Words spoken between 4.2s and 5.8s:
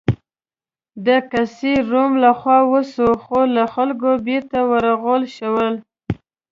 بېرته ورغول شوه.